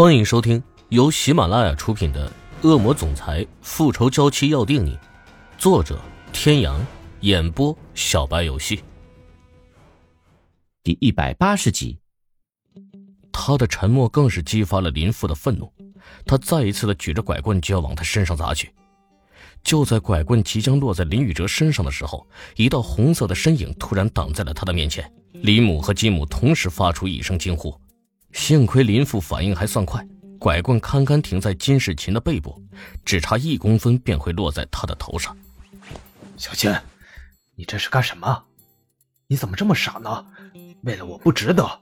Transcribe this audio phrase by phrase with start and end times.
[0.00, 2.26] 欢迎收听由喜马拉雅出品的
[2.66, 4.92] 《恶魔总裁复仇娇妻要定你》，
[5.58, 6.00] 作者：
[6.32, 6.80] 天阳，
[7.20, 8.82] 演播：小白游戏。
[10.82, 11.98] 第一百八十集，
[13.30, 15.70] 他的沉默更是激发了林父的愤怒，
[16.24, 18.72] 他再一次的举着拐棍就要往他身上砸去。
[19.62, 22.26] 就在拐棍即将落在林宇哲身上的时候，
[22.56, 25.12] 一道红色的身影突然挡在了他的面前。
[25.34, 27.78] 林母和金母同时发出一声惊呼。
[28.32, 30.06] 幸亏林父反应还算快，
[30.38, 32.62] 拐棍堪堪停在金世琴的背部，
[33.04, 35.36] 只差一公分便会落在他的头上。
[36.36, 36.80] 小千，
[37.54, 38.44] 你这是干什么？
[39.26, 40.24] 你怎么这么傻呢？
[40.82, 41.80] 为了我不值得。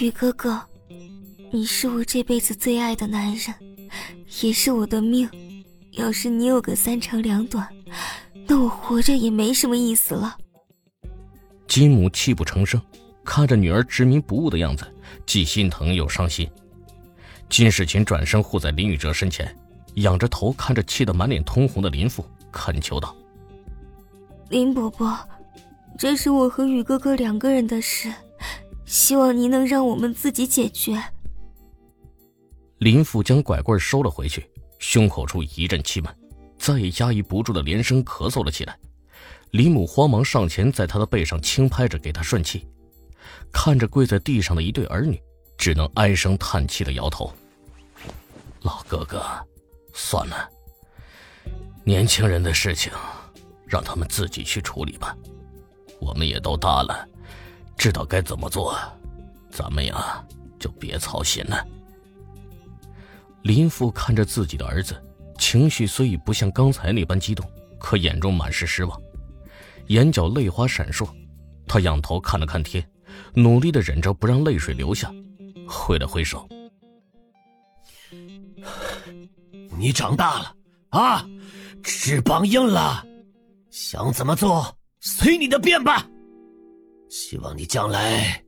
[0.00, 0.60] 雨哥哥，
[1.52, 3.54] 你是我这辈子最爱的男人，
[4.40, 5.28] 也是我的命。
[5.92, 7.68] 要是你有个三长两短，
[8.46, 10.36] 那我活着也没什么意思了。
[11.68, 12.80] 金母泣不成声。
[13.24, 14.84] 看着女儿执迷不悟的样子，
[15.26, 16.48] 既心疼又伤心。
[17.48, 19.56] 金世琴转身护在林宇哲身前，
[19.94, 23.16] 仰着头看着气得满脸通红的林父，恳求道
[24.50, 25.16] ：“林伯伯，
[25.98, 28.12] 这是我和宇哥哥两个人的事，
[28.84, 31.02] 希望您能让我们自己解决。”
[32.78, 36.14] 林父将拐棍收了回去，胸口处一阵气闷，
[36.58, 38.76] 再也压抑不住的连声咳嗽了起来。
[39.52, 42.66] 林母慌忙上前，在他的背上轻拍着，给他顺气。
[43.52, 45.20] 看着跪在地上的一对儿女，
[45.56, 47.32] 只能唉声叹气的摇头。
[48.62, 49.22] 老哥哥，
[49.92, 50.48] 算了，
[51.84, 52.92] 年轻人的事情，
[53.66, 55.16] 让他们自己去处理吧。
[56.00, 57.06] 我们也都大了，
[57.76, 58.76] 知道该怎么做，
[59.50, 60.24] 咱们呀
[60.58, 61.66] 就别操心了。
[63.42, 65.00] 林父看着自己的儿子，
[65.38, 67.48] 情绪虽已不像刚才那般激动，
[67.78, 69.00] 可眼中满是失望，
[69.88, 71.06] 眼角泪花闪烁。
[71.66, 72.86] 他仰头看了看天。
[73.34, 75.12] 努力的忍着不让泪水流下，
[75.68, 76.48] 挥了挥手。
[79.76, 80.56] 你长大了
[80.90, 81.26] 啊，
[81.82, 83.04] 翅膀硬了，
[83.70, 86.08] 想怎么做随你的便吧。
[87.10, 88.42] 希望你将来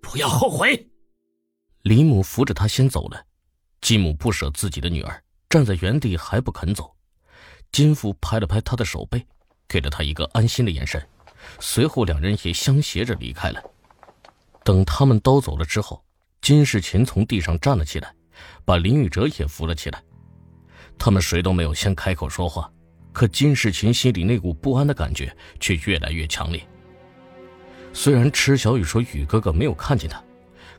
[0.00, 0.88] 不要后悔。
[1.82, 3.24] 李母扶着他先走了，
[3.80, 6.94] 继母不舍自己的女儿，站在原地还不肯走。
[7.72, 9.24] 金父拍了拍他的手背，
[9.66, 11.02] 给了他一个安心的眼神，
[11.58, 13.62] 随后两人也相携着离开了。
[14.64, 16.02] 等他们都走了之后，
[16.40, 18.14] 金世琴从地上站了起来，
[18.64, 20.02] 把林宇哲也扶了起来。
[20.98, 22.70] 他们谁都没有先开口说话，
[23.12, 26.62] 可金世琴心里那股不安的感觉却越来越强烈。
[27.92, 30.22] 虽然池小雨说雨哥哥没有看见他，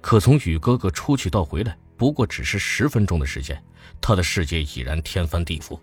[0.00, 3.62] 可从雨哥哥出去到回来不过只是十分钟的时间，
[4.00, 5.78] 他的世界已然天翻地覆。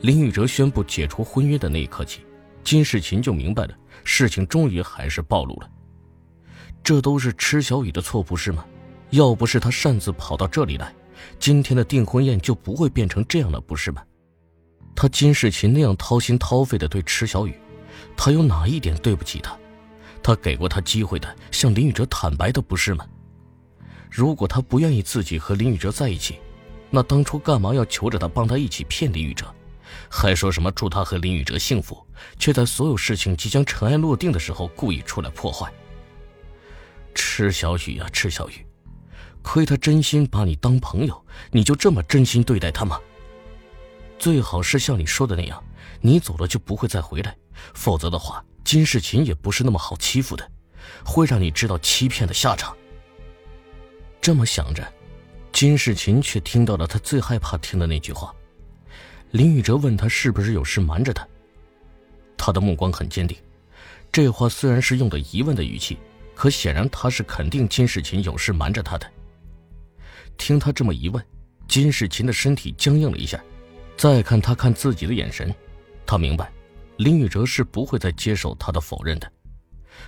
[0.00, 2.20] 林宇哲宣布解除婚约的那一刻起，
[2.62, 3.74] 金世琴就明白了，
[4.04, 5.70] 事情终于还是暴露了。
[6.82, 8.64] 这都是池小雨的错，不是吗？
[9.10, 10.94] 要不是他擅自跑到这里来，
[11.38, 14.02] 今天的订婚宴就不会变成这样了，不是吗？
[14.94, 17.58] 他金世琴那样掏心掏肺的对池小雨，
[18.16, 19.56] 他有哪一点对不起他？
[20.22, 23.06] 他给过他机会的，向林宇哲坦白的，不是吗？
[24.10, 26.38] 如果他不愿意自己和林宇哲在一起，
[26.90, 29.46] 那当初干嘛要求着他帮他一起骗林宇哲，
[30.08, 32.04] 还说什么祝他和林宇哲幸福，
[32.38, 35.72] 却在所有事情即将尘埃落定的时候故意出来破坏？
[37.18, 38.64] 池小雨啊，池小雨，
[39.42, 42.98] 亏他真心把你当朋友，你就这么真心对待他吗？
[44.20, 45.62] 最好是像你说的那样，
[46.00, 47.36] 你走了就不会再回来，
[47.74, 50.48] 否则的话，金世琴也不是那么好欺负的，
[51.04, 52.74] 会让你知道欺骗的下场。
[54.20, 54.86] 这么想着，
[55.52, 58.32] 金世琴却听到了他最害怕听的那句话。
[59.32, 61.26] 林宇哲问他是不是有事瞒着他，
[62.36, 63.36] 他的目光很坚定，
[64.12, 65.98] 这话虽然是用的疑问的语气。
[66.38, 69.10] 可显然，他是肯定金世琴有事瞒着他的。
[70.36, 71.20] 听他这么一问，
[71.66, 73.42] 金世琴的身体僵硬了一下。
[73.96, 75.52] 再看他看自己的眼神，
[76.06, 76.48] 他明白，
[76.98, 79.28] 林宇哲是不会再接受他的否认的。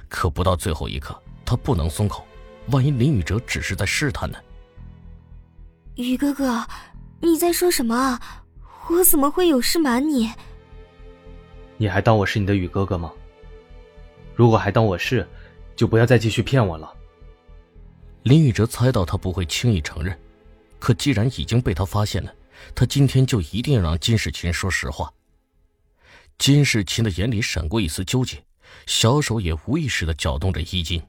[0.09, 2.25] 可不到最后一刻，他不能松口，
[2.69, 4.39] 万一林宇哲只是在试探呢？
[5.97, 6.65] 宇哥哥，
[7.21, 8.45] 你在说什么啊？
[8.89, 10.31] 我怎么会有事瞒你？
[11.77, 13.11] 你还当我是你的宇哥哥吗？
[14.37, 15.27] 如果还当我是。
[15.81, 16.95] 就不要再继续骗我了。
[18.25, 20.15] 林宇哲猜到他不会轻易承认，
[20.79, 22.35] 可既然已经被他发现了，
[22.75, 25.11] 他今天就一定要让金世琴说实话。
[26.37, 28.45] 金世琴的眼里闪过一丝纠结，
[28.85, 31.03] 小手也无意识的搅动着衣襟。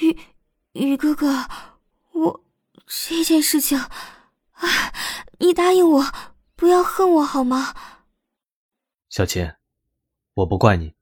[0.00, 0.18] 宇
[0.72, 1.46] 宇哥哥，
[2.12, 2.44] 我
[2.86, 4.94] 这件事情，啊，
[5.38, 6.14] 你答应我，
[6.56, 7.74] 不要恨我好吗？
[9.10, 9.52] 小琴，
[10.32, 10.94] 我不怪你，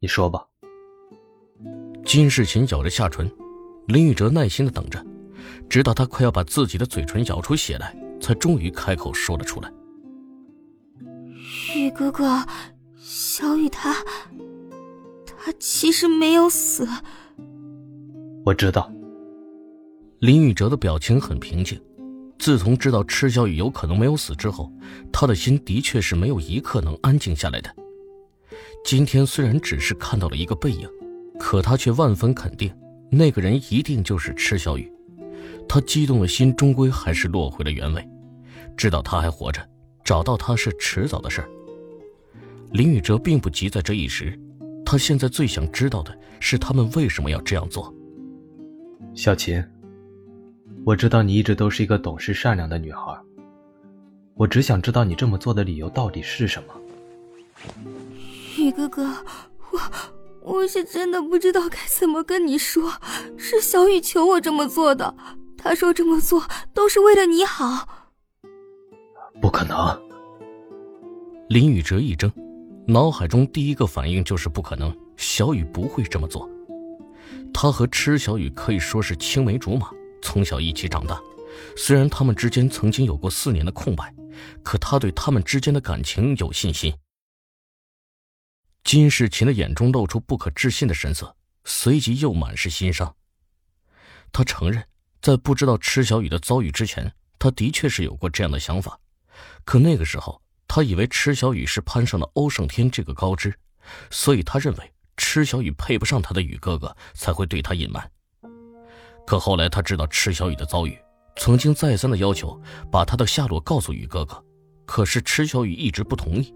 [0.00, 0.48] 你说吧。
[2.10, 3.30] 金世琴咬着下唇，
[3.86, 5.00] 林宇哲耐心的等着，
[5.68, 9.72] 直到他快要把自己的嘴唇咬出血来，才终于开口说了出来
[11.72, 12.44] ：“雨哥哥，
[12.98, 13.94] 小雨他，
[15.24, 16.84] 他其实没有死。”
[18.44, 18.92] 我知道。
[20.18, 21.80] 林宇哲的表情很平静。
[22.40, 24.68] 自从知道池小雨有可能没有死之后，
[25.12, 27.72] 他的心的确是没有一刻能安静下来的。
[28.84, 30.88] 今天虽然只是看到了一个背影，
[31.40, 32.70] 可他却万分肯定，
[33.10, 34.92] 那个人一定就是池小雨。
[35.66, 38.08] 他激动的心终归还是落回了原位，
[38.76, 39.66] 知道他还活着，
[40.04, 41.48] 找到他是迟早的事儿。
[42.72, 44.38] 林宇哲并不急在这一时，
[44.84, 47.92] 他现在最想知道的是他们为什么要这样做。
[49.14, 49.64] 小琴。
[50.84, 53.14] 我知道你一直都是一个懂事善良的女孩，
[54.34, 56.74] 我只想知道你这么做的理由到底是什么。
[58.56, 59.04] 雨哥哥，
[59.72, 59.78] 我
[60.42, 62.92] 我是真的不知道该怎么跟你说，
[63.36, 65.14] 是小雨求我这么做的，
[65.56, 67.88] 他说这么做都是为了你好。
[69.40, 70.00] 不可能！
[71.48, 72.30] 林宇哲一怔，
[72.86, 76.48] 脑海中第一个反应就是不可能，小雨不会这么做。
[77.52, 79.90] 他和池小雨可以说是青梅竹马。
[80.22, 81.18] 从小一起长大，
[81.76, 84.14] 虽然他们之间曾经有过四年的空白，
[84.62, 86.92] 可他对他们之间的感情有信心。
[88.82, 93.14] 金世琴的眼中露出不可置信的神色，随即又满是心伤。
[94.32, 94.84] 他承认，
[95.20, 98.98] 在不知道池小雨的遭遇之前，他的确是有过这样的想法，
[99.64, 103.54] 可那个时候他以为池小雨是攀上了欧胜天这个高枝，
[104.10, 108.10] 所以他认为池小雨配不上他的雨哥哥，才会对他隐瞒。
[109.26, 110.98] 可后来他知道池小雨的遭遇，
[111.36, 112.60] 曾经再三的要求
[112.90, 114.42] 把他的下落告诉雨哥哥，
[114.86, 116.54] 可是池小雨一直不同意。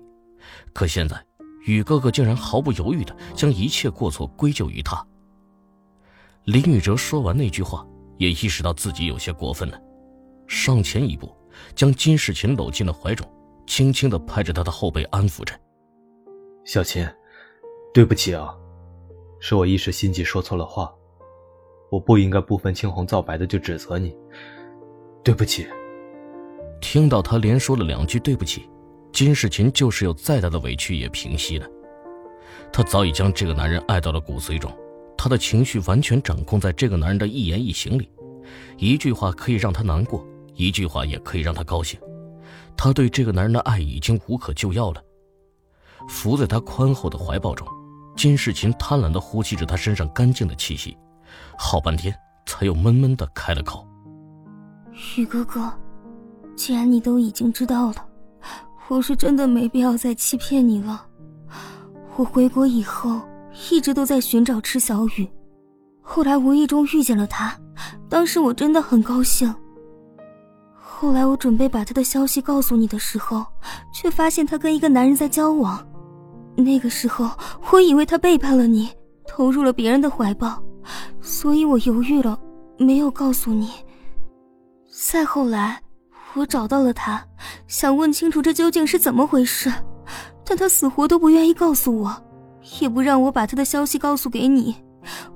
[0.72, 1.24] 可现在，
[1.64, 5.04] 雨哥哥竟然毫不犹豫的将一切过错归咎于他。
[6.44, 7.86] 林宇哲说完那句话，
[8.18, 9.80] 也意识到自己有些过分了，
[10.46, 11.34] 上前一步，
[11.74, 13.26] 将金世琴搂进了怀中，
[13.66, 15.58] 轻轻的拍着他的后背安抚着
[16.64, 17.06] ：“小琴，
[17.94, 18.54] 对不起啊，
[19.40, 20.92] 是我一时心急说错了话。”
[21.90, 24.14] 我不应该不分青红皂白的就指责你，
[25.22, 25.64] 对不起。
[26.80, 28.68] 听到他连说了两句对不起，
[29.14, 31.66] 金世琴就是有再大的委屈也平息了。
[32.72, 34.76] 他早已将这个男人爱到了骨髓中，
[35.16, 38.10] 他的情绪完全掌控在这个男人的一言一行里，
[38.76, 40.26] 一句话可以让他难过，
[40.56, 41.98] 一句话也可以让他高兴。
[42.76, 45.00] 他对这个男人的爱已经无可救药了。
[46.08, 47.64] 伏在他宽厚的怀抱中，
[48.16, 50.96] 金世琴贪婪地呼吸着他身上干净的气息。
[51.56, 52.12] 好半天，
[52.46, 53.86] 才又闷闷的开了口
[55.16, 55.72] ：“雨哥哥，
[56.56, 58.06] 既然你都已经知道了，
[58.88, 61.06] 我是真的没必要再欺骗你了。
[62.16, 63.20] 我回国以后，
[63.70, 65.28] 一直都在寻找池小雨，
[66.02, 67.58] 后来无意中遇见了他，
[68.08, 69.52] 当时我真的很高兴。
[70.76, 73.44] 后来我准备把他的消息告诉你的时候，
[73.92, 75.84] 却发现他跟一个男人在交往。
[76.54, 77.30] 那个时候，
[77.72, 78.88] 我以为他背叛了你，
[79.26, 80.62] 投入了别人的怀抱。”
[81.20, 82.38] 所以我犹豫了，
[82.78, 83.70] 没有告诉你。
[84.90, 85.80] 再后来，
[86.36, 87.24] 我找到了他，
[87.66, 89.72] 想问清楚这究竟是怎么回事，
[90.44, 92.22] 但他死活都不愿意告诉我，
[92.80, 94.76] 也不让我把他的消息告诉给你。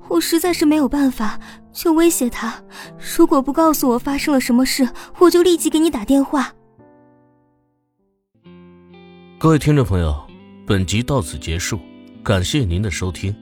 [0.07, 1.39] 我实在是没有办法，
[1.71, 2.53] 就威胁他，
[3.17, 4.89] 如果不告诉我发生了什么事，
[5.19, 6.51] 我就立即给你打电话。
[9.37, 10.13] 各位听众朋友，
[10.67, 11.79] 本集到此结束，
[12.23, 13.33] 感谢您的收听。